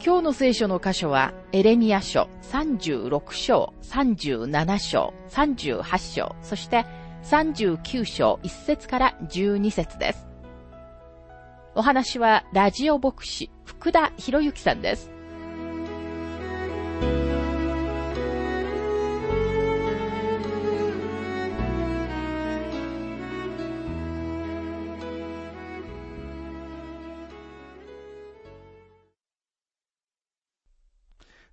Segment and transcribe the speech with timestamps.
[0.00, 6.86] 今日の聖書の箇所は、エレミア書36章、37章、38章、そして
[7.24, 10.28] 39章1節から12節です。
[11.74, 15.17] お話は、ラジオ牧師、福田博之さんです。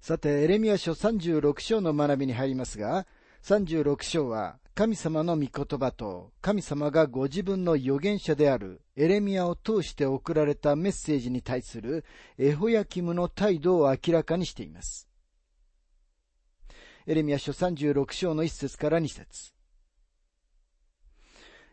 [0.06, 3.08] さて、エレミア書36章の学びに入りますが、
[3.42, 12.06] 36章は神様の御言葉と神様がご自分の預言者であるエレミアを通して送られたメッセージに対する
[12.38, 15.09] エホヤキムの態度を明らかにしています。
[17.08, 19.56] エレミア書36章の1節から2節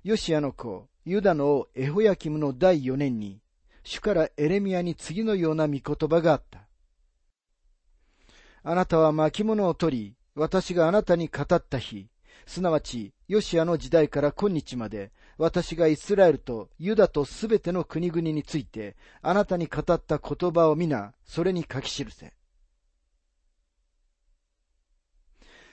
[0.04, 3.42] ヨシアの子、ユダの王エホヤキムの第4年に、
[3.84, 6.66] 主からエレミアに次のような御言葉があった。
[8.64, 12.08] あなたは巻物を取り、私があなたに語った日、
[12.46, 22.32] すなわち、ヨシアの時代から今日まで、私がイスラエルとユダとすべての国々について、あなたに語った言葉を皆、それに書き記せ。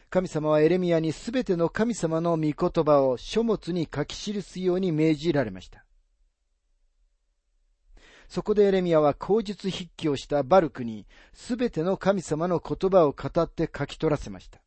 [0.09, 5.85] 神様はエレミアにすべての神様の御言葉を書物に書き記すように命じられました。
[8.29, 14.62] そこでエレミアは口述筆記をしたバルクにすべての神様の言葉を語って書き取らせました。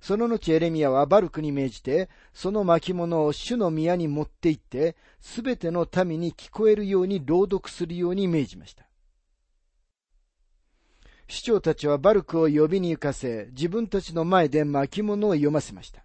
[0.00, 8.84] その後エレミアはバルクに命じて、その巻物を主の宮に持って行って、すべての民に聞こえるように朗読するように命じました。
[11.26, 16.03] 市長たちはバルクを呼びに行かせ、自分たちの前で巻物を読ませました。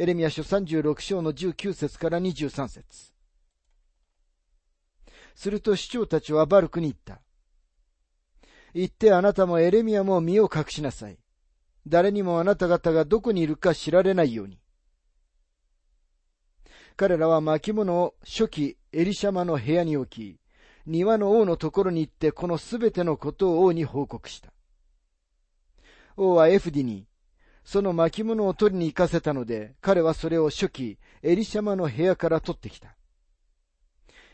[0.00, 3.12] エレミア書36章の19節から23節
[5.34, 7.20] すると市長たちはバルクに言った。
[8.72, 11.18] 言ってあなたもエレミアも身を隠しなさい。
[11.86, 14.58] 誰にもあなた方がどこにいるか知られないように。
[16.96, 20.40] 彼らは巻物を初期エリシャマの部屋に置き、
[20.86, 24.50] 庭の王のところに行ってこのすべてのことを王に報告した。
[26.16, 27.09] 王はエフディに、
[27.64, 32.96] その巻物を取りに行かせたので、彼はそれを初期、エリシャマの部屋から取ってきた。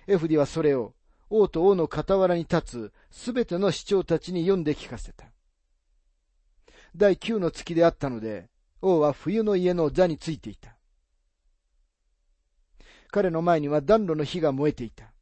[0.06, 0.94] エフディはそれを、
[1.28, 5.26] 王と王の傍らに立つすべての市長たちに読んで聞かせた。
[6.94, 8.48] 第九の月であったので、
[8.80, 10.76] 王は冬の家の座についていた。
[13.10, 15.12] 彼の前には暖炉の火が燃えていた。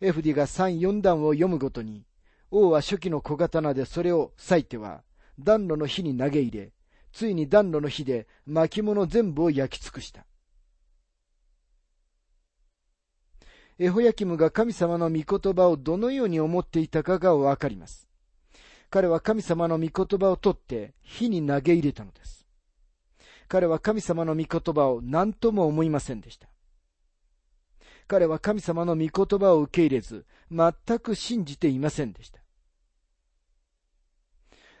[0.00, 2.04] エフディが三四段を読むごとに、
[2.50, 5.02] 王は初期の小刀でそれを裂いては、
[5.38, 6.72] 暖炉の火に投げ入れ、
[7.12, 10.26] ついに暖炉の火で巻物全部を焼き尽くした。
[13.78, 18.08] エホヤキムが神様の御言葉をどのように思っていたかがわかります。
[18.88, 22.46] 彼は神様の御言葉を取って火に投げ入れたのです。
[23.48, 26.48] 彼は神様の御言葉を何とも思いませんでした。
[28.08, 32.40] 彼は神様の御言葉を受け入れず、全く信じていませんでした。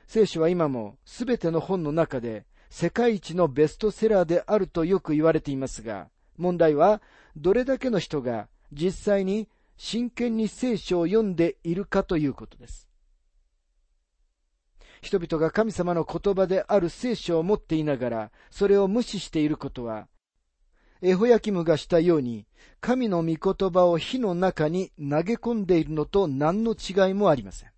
[0.06, 7.00] 聖書は今もすべての本の中で世界一のベストセラーであるとよく言われていますが、問題は
[7.36, 12.88] どれだけの人が実際に真剣に聖書を読んでいるかということです。
[15.02, 20.08] 人々が神様の言葉である聖書を持っていながら、それを無視していることは、
[21.02, 22.46] エホヤキムがしたように、
[22.80, 27.75] 神の御言葉を火の中に投げ込んでいるのと何の違いもありません。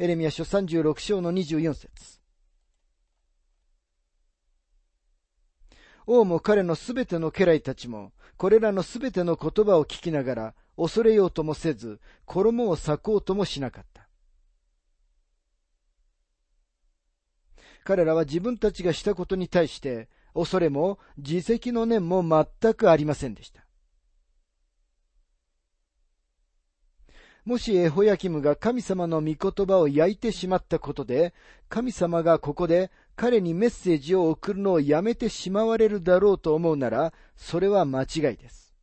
[0.00, 2.20] エレミア書36章の24節
[6.06, 14.08] 王も彼のすべての家来たちも、これらのすべての言葉を聞きながら、恐れようともせず、衣を裂こうともしなかった。
[17.82, 23.67] 彼らは自分たちがしたことに対して、恐れも自責の念も全くありませんでした。
[27.48, 31.32] もしエホヤキムが神様の御言葉を焼いてしまったことで、
[31.70, 38.74] 神様がここで彼にメッセージを送るのをやめてしまわれるだろうと思うなら、それは間違いです。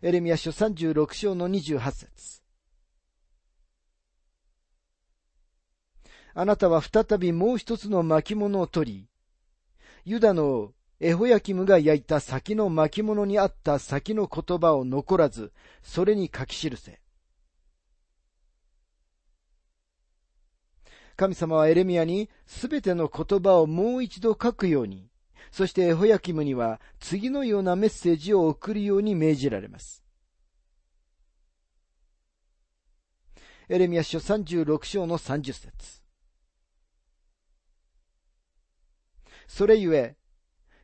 [0.00, 2.40] エレミア書36章の28節
[6.32, 9.08] あなたは再びもう一つの巻物を取り、
[10.06, 10.72] ユダの
[11.04, 15.52] エホヤキムが焼いた先の巻物にあった先の言葉を残らず、
[15.82, 17.00] それに書き記せ。
[21.16, 25.10] 神様はエレミアにすべての言葉をもう一度書くように、
[25.50, 30.04] そしてエホヤキムには次のようなメッセージを送るように命じられます。
[33.68, 36.00] エレミア書36章の30節
[39.48, 40.16] それゆえ、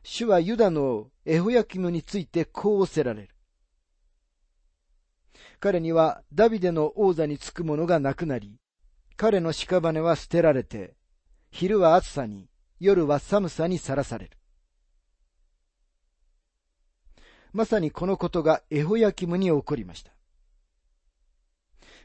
[0.03, 3.29] 主はユダのエホヤキムについてこうおせられる。
[5.59, 8.59] 彼にはダビデの王座につくものがなくなり、
[9.17, 10.95] 彼の屍は捨てられて、
[11.51, 12.49] 昼は暑さに、
[12.79, 14.37] 夜は寒さにさらされる。
[17.51, 20.13] まさにこのことがエホヤキムに起こりました。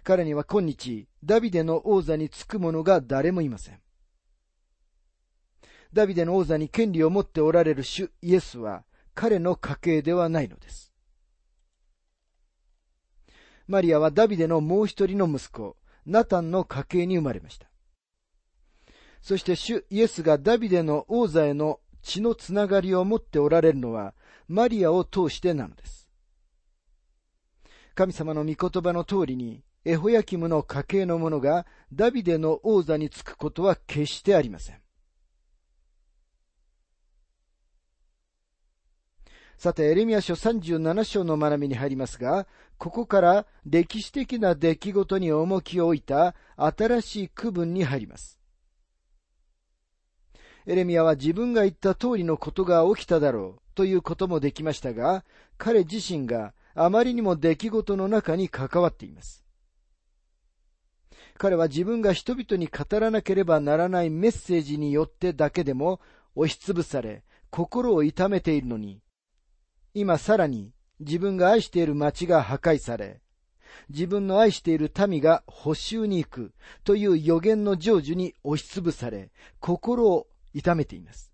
[0.02, 3.83] 彼には今日、ダビデの王座につく者が誰もいません。
[5.94, 8.82] ダビデの王座に権利を持っておられる主イエスは
[9.14, 10.93] 彼の家系ではないのです。
[13.69, 17.69] マリアはダビデのもう一人の息子、ナタンの家系に生まれました。
[19.23, 24.14] そして主イエスがダビデの王座への血のつながりを持っておられるのは
[24.49, 26.11] マリアを通してなのです。
[27.94, 34.83] 神様の御言葉の通りにエホヤキムの家系の者がダビデの王座につくことは決してありません。
[39.58, 42.46] さて、エレミア書37章の学びに入りますが、
[42.78, 48.38] ここから歴史的な出来事に重きを置いた新しい区分に入ります。
[50.66, 55.24] エレミアは自分が言った通りのことが起きただろうということもできましたが、
[55.58, 59.44] 彼自身があまりにも出来事の中に関わっています。
[61.36, 66.00] 彼は自分が人々に語らなければならないメッセージによってだけでも
[66.34, 69.00] 押しつぶされ、心を痛めているのに、
[69.94, 73.20] 今さらに自分が愛している町が破壊され、
[73.88, 79.31] 自分の愛している民が補修に行くという予言の成就に押しつぶされ、
[79.61, 81.32] 心を痛めています。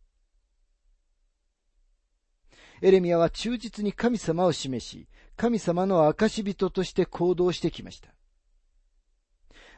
[2.82, 8.10] エレミアは忠実に神様を示し、神様の証人として行動してきました。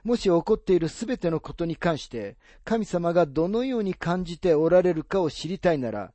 [0.04, 6.12] もし起こっているすべてのことに関して、神様がどのように感じておられるかを知りたいなら、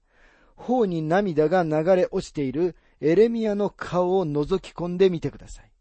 [0.57, 5.71] 頬に涙が流れ落ちているエレミアの顔を覗き込んでみてください。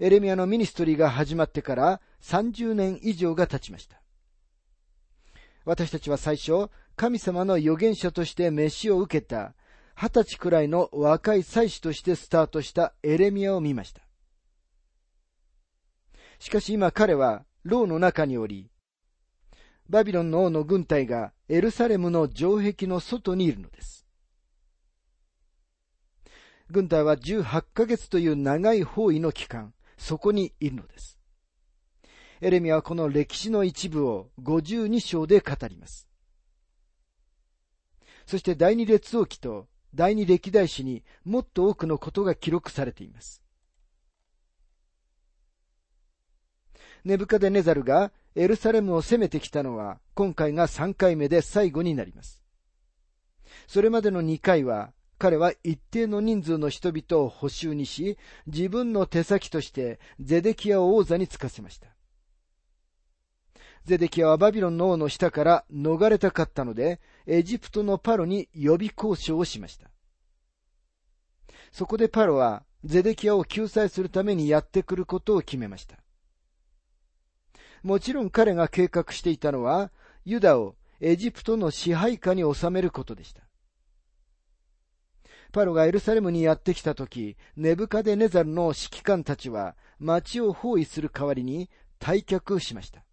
[0.00, 4.00] エレミアのミニストリーが始まってから30年以上が経ちました。
[5.64, 9.54] 私たちは最初、神様の預言者として飯を受けた、
[9.94, 14.02] 二十歳くらいの若い祭司としてスタートしたエレミアを見ました。
[16.38, 18.69] しかし今彼は、牢の中におり、
[19.90, 24.06] バビロンの王の軍隊がエルサレムの城壁の外にいるのです。
[26.70, 31.18] 軍隊は18ヶ月という長い包囲の期間、そこにいるのです。
[32.40, 36.08] エレミはこの歴史の一部を52章で語ります。
[38.26, 43.42] そして第二列王記と第二歴代史にもっと多くのことが記録されています。
[47.04, 52.42] ネブカデネザルがエルサレムを攻めてきたのは今回が3回目で最後になります。
[53.66, 61.88] それまでの2回は彼は一定の人数の人々を補修にし、自分の手先としてゼデキアを王座につかせました。
[63.84, 69.90] ゼデキアはバビロンの王の下から逃れたかったので、エジプトのパロに予備交渉をしました。
[71.70, 75.96] そこでパロはゼデキアを救済するためにやってくることを決めました。
[77.82, 79.90] もちろん彼が計画していたのは、
[80.24, 83.42] ユダをエジプトの支配下に収めることでした。
[85.52, 91.68] パロがエルサレムにやってきたとき、ネブカデネザルの指揮官たちは町を包囲する代わりに
[91.98, 93.04] 退却しました。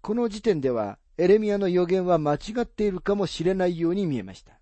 [0.00, 4.60] この時点ではエレミアの予言は間違っているかもしれないように見えました。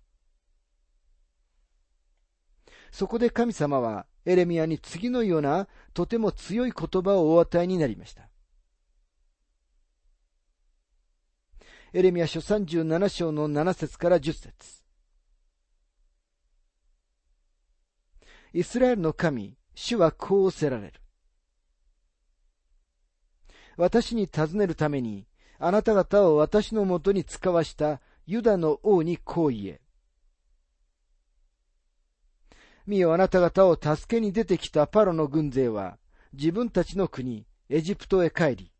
[2.91, 8.29] そこで神様はエレミアに次のようなとても強い言葉をお与えになりました。
[11.97, 14.83] エレミア書37章の7節から10節
[18.53, 20.93] イスラエルの神、主はこうおせられる。
[23.77, 25.25] 私に尋ねるために、
[25.57, 29.81] あなた方を私のもとに使わしたユダの王にこう言え。
[32.85, 35.97] 見よあなた方を助けに出てきたパロの軍勢は、
[36.31, 38.71] 自分たちの国、エジプトへ帰り、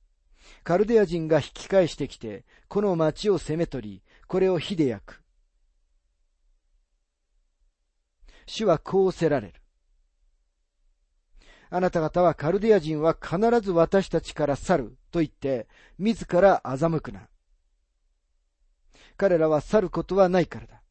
[0.63, 5.22] カルデア人が引き返してきて、この町を攻め取り、これを火で焼く。
[8.46, 9.54] 主はこうせられる。
[11.70, 17.27] あなた方はカルデア人は必ず私たちから去ると言って、自ら欺くな。
[19.18, 20.82] 彼らは去ることはないからだ。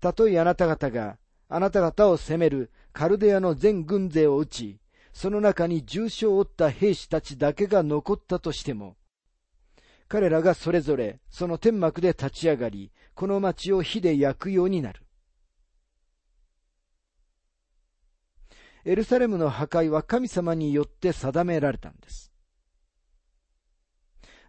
[0.00, 1.18] たとえあなた方が、
[1.48, 4.80] あなた方を攻めるカルデアの全軍勢を撃ち、
[5.12, 8.96] その中に重傷を負った兵士たちだけが残ったとしても、
[10.08, 15.02] 彼らがそれぞれその天幕で立ち上がり、この町を火で焼くようになる。
[18.84, 22.32] エルサレムの破壊は神様によって定められたんです。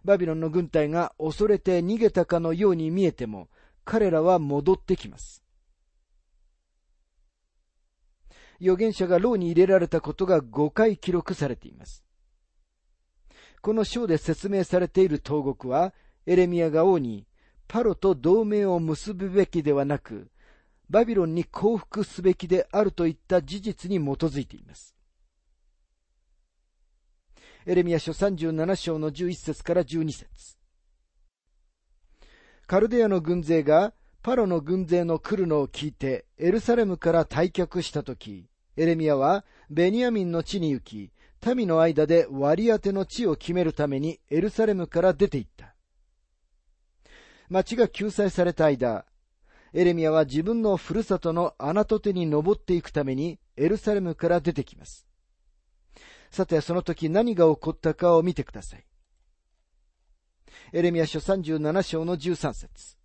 [0.02, 3.50] バビロンの軍隊が恐れて逃げたかのように見えても、
[3.84, 5.39] 彼らは戻ってきます。
[8.60, 12.04] 預言者が牢に入れられたことが5回記録されています。
[13.62, 15.94] この章で説明されている投獄は、
[16.26, 17.26] エレミアが王に、
[17.68, 20.30] パロと同盟を結ぶべきではなく、
[20.90, 24.96] バビロンに降伏すべきであるといった事実に基づいています。
[27.64, 30.56] エレミア書37章の11節から12節
[32.66, 38.49] カルデアの軍勢がパロの軍勢の来るのを聞いてエルサレムから退却したとき、
[38.80, 41.12] エレミアはベニヤミンの地に行き、
[41.54, 45.74] 民の間で割り当ての地を決めるためにエルサレムから出て行った。
[47.50, 49.04] 町が救済された間、
[49.74, 55.06] エレミアは自分のふるさとのアナトテに登っていくためにエルサレムから出てきます。
[56.30, 58.86] さて、その時何が起こったかを見てください。
[60.72, 62.99] エレミア書37章の13節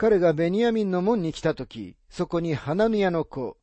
[0.00, 3.58] 彼がベニヤミンの門に来た時、そこにハナヌヤの子、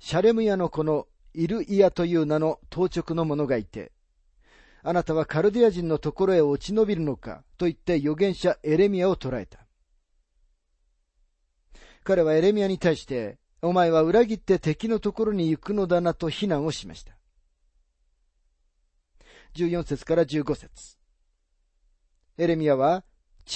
[0.00, 3.92] シャレムヤの子のイルイヤという名の当直の者がいて、
[4.82, 9.60] あなたはカルディア人のところへ落ち延びるのかと言って預言者エレミアを捕らえた。
[12.02, 17.16] 彼はエレミアに対して、お前は裏切って敵のところに行くのだなと非難をしました。
[19.54, 20.96] 14節から15節
[22.38, 23.04] エレミアは、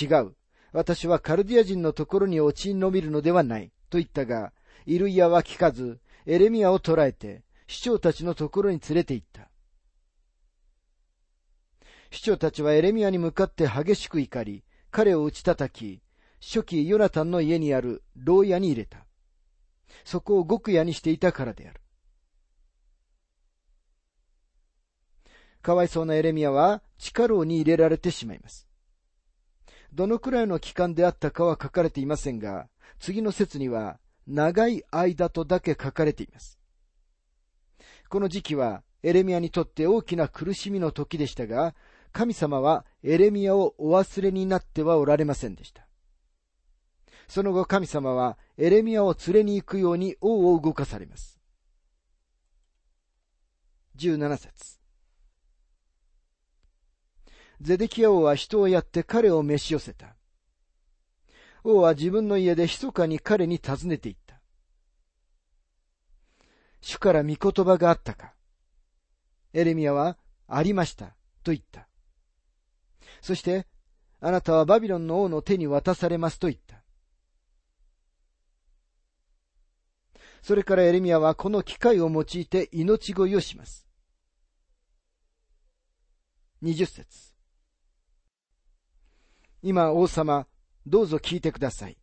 [0.00, 0.36] 違う。
[0.72, 3.72] 私はカルディア人のところに落ち延びるのではない。
[3.88, 4.52] と言ったが、
[4.86, 9.48] イルイヤは聞かず、エレミアを捕らえて、市長たちのところに連れて行った。
[12.10, 16.02] 市長たちはエレミアに向かって激しく怒り、彼を打ち叩き、
[16.40, 19.06] 初期ヨナタンの家にある牢屋に入れた。
[20.04, 21.80] そこを極屋にしていたからである。
[25.62, 28.69] かわいそうなエレミアは地下牢に入れられてしまいます。
[29.92, 32.68] どのくらいの期間であったかは書かれていませんが、
[32.98, 36.58] 次の説には長い間とだけ書かれています。
[38.08, 41.74] この時期はエレミアにとって大きな苦しみの時でしたが、
[42.12, 45.86] 神様はエレミアをお忘れになってはおられませんでした。
[47.28, 51.38] その後神様はエレミアを連れに行くように王を動かされます。
[53.96, 54.79] 17節
[57.60, 60.16] ゼデキア王は人をやって彼を召し寄せた。
[61.62, 64.40] 王は自分の家で密かに彼に尋ねていった。
[66.80, 68.34] 主から御言葉があったか
[69.52, 70.16] エレミアは、
[70.48, 71.86] ありました、と言った。
[73.20, 73.66] そして、
[74.20, 76.82] あなたはバビロンの王の手に渡されますと言った。
[80.42, 83.86] それからエレミアはこの機会を用いて命乞いをします。
[86.62, 87.29] 二十節
[89.62, 90.46] 今王様、
[90.86, 91.98] どうぞ聞いてください。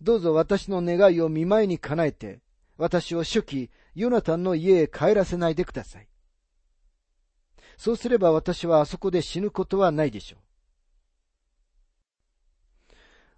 [0.00, 2.40] どうぞ私の願いを見舞いに叶えて、
[2.76, 6.08] 私を初期、ヨナタンの家へ帰らせないでください。
[7.76, 10.40] そうすれば私はあそこで死ぬことはないでしょう。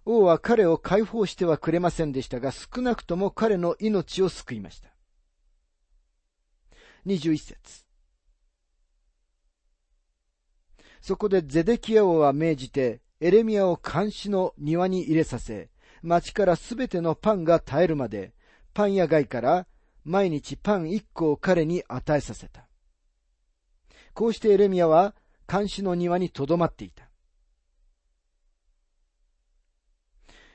[0.05, 4.89] 王は彼を解放してはくれませんでしたが、少なくとも彼の命を救いました。
[7.05, 7.85] 21節
[11.01, 15.69] そこでゼデキヤ王は命じて、エレミアを監視の庭に入れさせ、
[16.03, 18.33] 町からすべてのパンが絶えるまで、
[18.73, 19.67] パン屋街から
[20.03, 22.67] 毎日パン一個を彼に与えさせた。
[24.13, 25.15] こうしてエレミアは
[25.47, 27.09] 監視の庭にとどまっていた。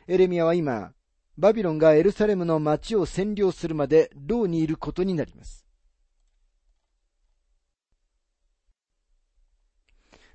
[0.07, 0.93] エレミアは今、
[1.39, 5.67] バビロンがエルサレムの町を占領するまで牢にいることになります。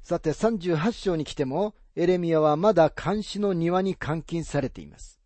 [0.04, 5.20] さて38章に来ても、エレミアはまだ監視の庭に監禁されています。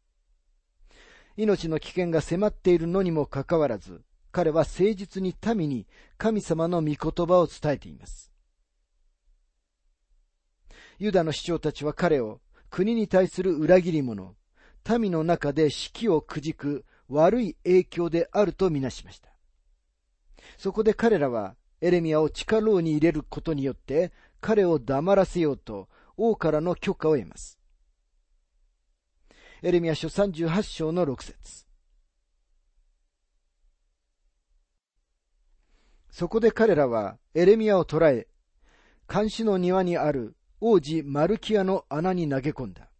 [1.35, 5.85] 命の危険が迫っているのにもかかわらず、彼は誠実に民に
[6.17, 8.31] 神様の御言葉を伝えています。
[10.97, 14.33] ユダの市長たちは彼を国に対する裏切り者、
[14.97, 19.29] 民の中で士気をくじく悪い影響であるとみなしました。
[20.57, 25.89] そこで彼らはエレミアを地下牢に入れることによって彼を黙らせようと
[26.23, 27.57] 王からの許可を得ます。
[29.63, 31.65] エレミア書38章の6節
[36.11, 38.27] そこで彼らはエレミアを捕らえ、
[39.11, 42.91] 監視の庭にある王子マルキアの穴に投げ込んだ。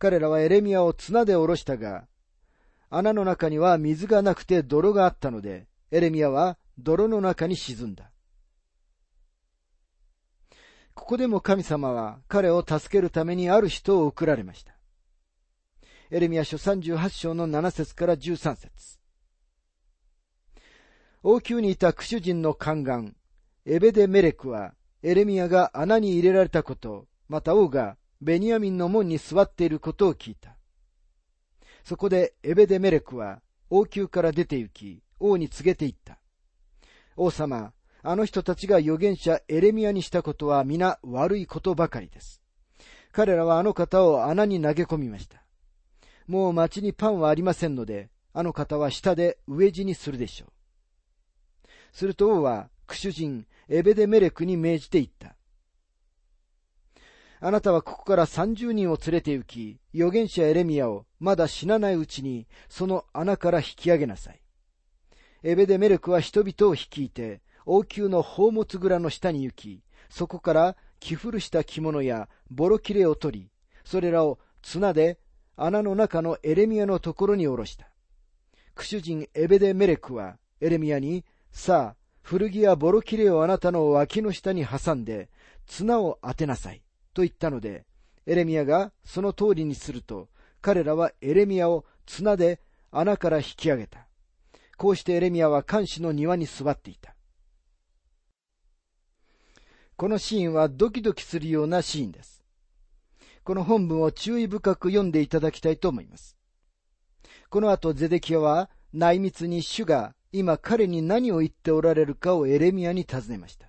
[0.00, 2.08] 彼らはエレミアを綱で下ろしたが、
[2.90, 8.10] 穴の中には水がなくて泥があったので、エレミアは泥の中に沈んだ。
[10.98, 14.74] ここでも神様は彼を助けるためにある人を送られました。
[16.10, 18.98] エレミア書38章の7節から13節
[21.22, 23.14] 王宮にいた区主人の宦官、
[23.64, 30.56] エベデメレクは、エレミアが穴に入れられたこと、また王がベニヤミンの門に座っていることを聞いた。
[31.84, 33.40] そこでエベデメレクは
[33.70, 36.18] 王宮から出て行き、王に告げていった。
[37.16, 42.40] 王様、あの人たちが預言者エレミアにしたことは皆悪いことばかりです。
[43.10, 45.42] 彼らはあの方を穴に投げ込みました。
[46.26, 50.48] もう町にパンはありませんので、あの方は下で飢え死にするでしょう。
[51.92, 55.34] すると王は、区主人エベデメレクに命じて言った。
[57.40, 64.40] あなたはここから三十人を連れて行き、預言者エレミアをまだ死なないうちに、その穴から引き上げなさい。
[65.42, 73.50] エベデメレクは人々を率いて、王宮の宝物蔵の下に行き、そこから着古した着物やボロ切れを取り、
[73.84, 75.18] それらを綱で
[75.54, 77.90] 穴の中のエレミアのところに下ろした。
[78.74, 85.28] 区主人エベデメレクはエレミアに、さあ、古着やボロ切れをあなたの脇の下に挟んで、
[85.66, 86.82] 綱を当てなさい。
[87.12, 87.84] と言ったので、
[88.24, 90.28] エレミアがその通りにすると、
[90.62, 94.06] 彼らはエレミアを綱で穴から引き上げた。
[94.78, 97.14] こうしてエレミアは監視の庭に座っていた。
[99.98, 102.44] このシーンはドキドキするようなシーンです。
[103.42, 106.36] この本文を注意深く読んでいただきたいと思います。
[107.50, 113.66] この後、ゼデキアは内密に主が今彼に何を言っておられるかをエレミアに尋ねました。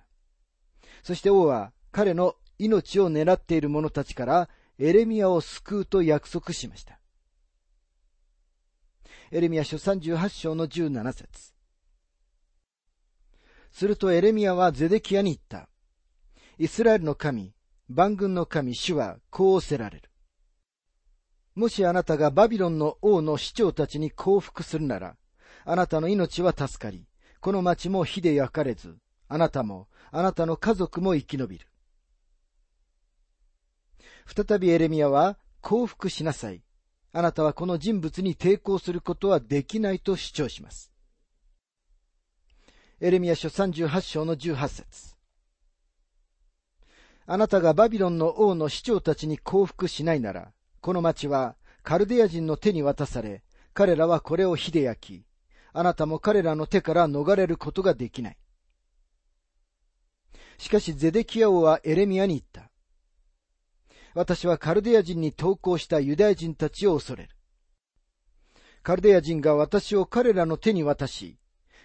[1.02, 7.00] そして王は彼の命を狙っている者たちからエレミアを救うと約束しました。
[9.32, 11.54] エレミア書38章の17節
[13.72, 15.69] するとエレミアはゼデキアに言った。
[16.62, 17.54] イスラエルの神、
[17.88, 20.10] 万軍の神、主はこうおせられる。
[21.54, 25.16] もしあなたがバビロンの王の市長たちに降伏するなら、
[25.64, 27.06] あなたの命は助かり、
[27.40, 31.66] この町も火で焼かれず、あなたも、あなたの家族も生き延びる。
[34.26, 36.62] 再びエレミアは、降伏しなさい。
[37.14, 40.92] あなたはこの人物に抵抗することはできないと主張します。
[43.00, 45.09] エレミア書38章の18節
[47.32, 55.24] あなたがバビロンの王の市長たちに降伏しないなら、この町はカルデア人の手に渡され、彼らはこれを火で焼き、
[55.72, 58.36] あなたも彼らの手から逃れることができない。
[60.58, 62.68] しかしゼデキア王はエレミアに言った。
[64.12, 67.30] 私はカルデア人に投降したユダヤ人たちを恐れる。
[68.82, 71.38] カルデア人が私を彼らの手に渡し、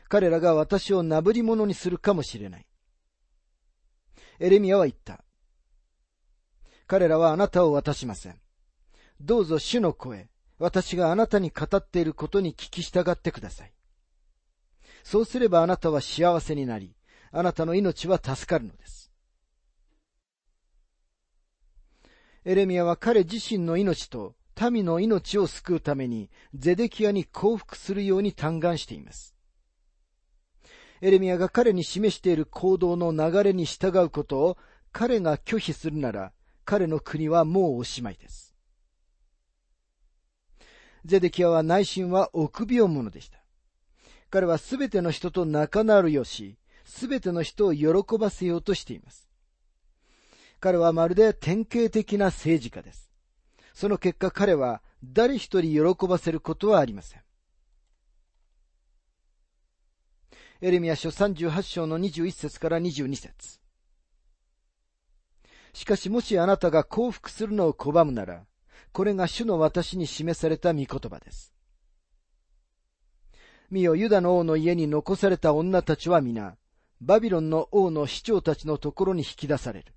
[0.09, 2.65] 彼らが私をなぶり者にするかもしれない。
[4.39, 5.24] エレミアは言った。
[6.87, 8.39] 彼らはあなたを渡しません。
[9.19, 13.73] どうぞ主の声、私があなたに語っていることに聞き従ってください。
[15.03, 16.95] そうすればあなたは幸せになり、
[17.31, 19.11] あなたの命は助かるのです。
[22.45, 24.35] エレミアは彼自身の命と
[24.71, 29.35] 民の命を救うためにゼデキアに降伏するように嘆願しています。
[31.01, 34.57] エレミアが彼に示している行動の流れに従うことを
[34.91, 36.31] 彼が拒否するなら
[36.65, 38.55] 彼の国はもうおしまいです。
[41.05, 43.37] ゼデキアは内心は臆病者でした。
[44.31, 49.29] 彼はすべての人と仲直りをし、すべての人を喜ばせようとしています。
[50.59, 53.11] 彼はまるで典型的な政治家です。
[53.73, 57.21] その結果彼は誰一人喜ばせることはありません。
[60.61, 63.59] エレミア書38章の21節から22節
[65.75, 68.45] しかしもしあなたが降伏するのを拒むなら、
[68.93, 71.53] これが主の私に示された御言葉です。
[73.69, 76.55] 見よ、ユダの王の家に残された女たちは皆、
[77.01, 79.93] バビロンの王の市長たちのところに引き出される。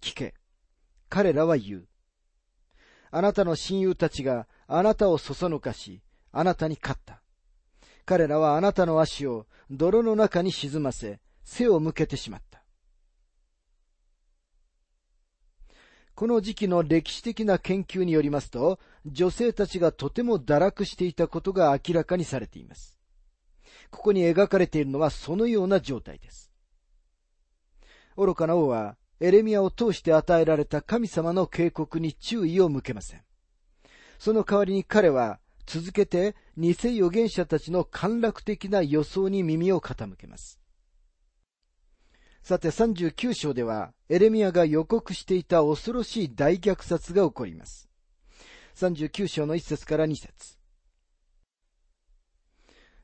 [0.00, 0.32] 聞け。
[1.10, 1.88] 彼らは言う。
[3.10, 6.00] あなたの親友たちがあなたをそそのかし、
[6.32, 7.20] あなたに勝った。
[8.06, 12.53] 彼らはあなたの足を泥の中に沈ませ、背を向けてしまった。
[16.14, 23.00] この時期の歴史的な研究によりますと、女性たちがとても堕落していたことが明らかにされています。
[23.90, 26.52] ここに描かれているのはそのような状態です。
[28.16, 33.22] 愚かな王は、エレミアを通して与えられた神様の警告に注意を向けません。
[34.20, 40.60] その代わりに彼は、続けて偽預言者たちの陥落的な予想に耳を傾けます。
[42.44, 47.88] さて39章では、エレミアが予告していた恐ろしい大虐殺が起こります。
[48.74, 50.58] 39章の1節から2節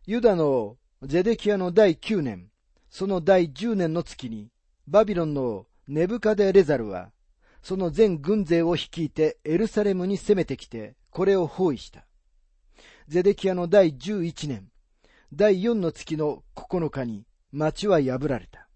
[0.04, 2.50] ユダのゼデキアの第9年、
[2.90, 4.50] その第10年の月に、
[4.86, 7.10] バビロンのネブカデレザルは、
[7.62, 12.04] その全軍勢を率いてエルサレムに攻めてきて、これを包囲した。
[13.08, 14.68] ゼデキアの第11年、
[15.32, 18.66] 第4の月の9日に、町は破られた。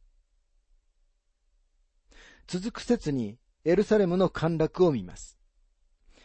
[2.46, 5.38] 続く説にエルサレムの陥落を見ます。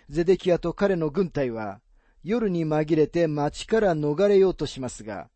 [0.10, 1.82] ゼデキアと彼の軍隊は
[2.24, 5.30] 夜に紛れて町から逃れようとしますが、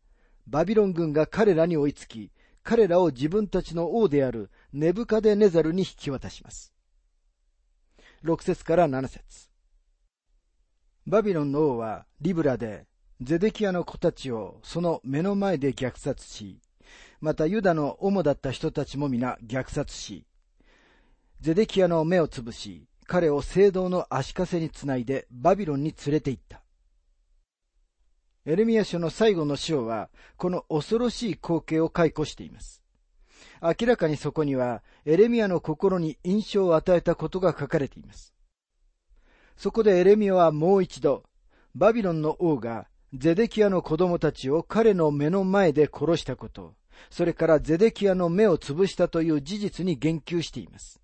[0.46, 2.30] バビロン軍が彼らに追いつき、
[2.62, 6.74] 彼らを自分たちの王であるネブカデネザルに引き渡します。
[8.24, 9.50] 6節から7節
[11.06, 12.86] バビロンの王はリブラで
[13.20, 16.60] ゼデキアの子たちをその目の前で虐殺し、
[17.20, 20.26] またユダの主だった人たちも皆虐殺し、
[21.44, 26.62] ゼデキアの目をつぶし、彼を聖堂の足かせにつないでバビロンに連れて行った。
[28.46, 32.82] エレミア書の最後の章は、この恐ろしい光景を解雇しています。
[33.60, 38.32] 明らかにそこには、エレミアの心に印象を与えたことが書かれています。
[39.58, 41.24] そこでエレミアはもう一度、
[41.74, 46.74] バビロンの王がゼデキアの子供たちを彼の目の前で殺したこと、
[47.10, 51.03] それからゼデキアの目を潰したという事実に言及しています。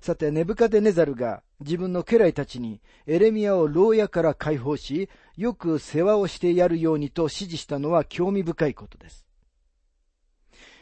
[0.00, 9.26] さて、ネブカデネザルが自分の家来たちにエレミアを牢屋から解放し、よく世話をしてやるようにと指示したのは興味深いことです。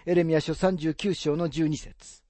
[0.05, 2.23] エレミア書39章の12節